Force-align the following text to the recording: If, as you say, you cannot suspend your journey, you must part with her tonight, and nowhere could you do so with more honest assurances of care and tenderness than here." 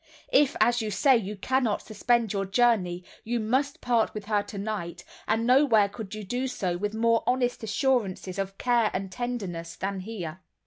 If, 0.33 0.55
as 0.59 0.81
you 0.81 0.89
say, 0.89 1.15
you 1.15 1.35
cannot 1.35 1.83
suspend 1.83 2.33
your 2.33 2.45
journey, 2.47 3.03
you 3.23 3.39
must 3.39 3.81
part 3.81 4.15
with 4.15 4.25
her 4.25 4.41
tonight, 4.41 5.03
and 5.27 5.45
nowhere 5.45 5.87
could 5.89 6.15
you 6.15 6.23
do 6.23 6.47
so 6.47 6.75
with 6.75 6.95
more 6.95 7.21
honest 7.27 7.61
assurances 7.63 8.39
of 8.39 8.57
care 8.57 8.89
and 8.95 9.11
tenderness 9.11 9.75
than 9.75 9.99
here." 9.99 10.41